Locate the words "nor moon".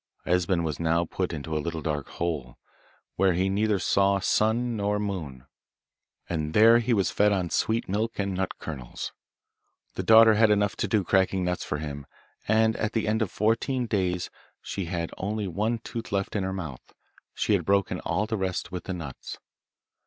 4.75-5.45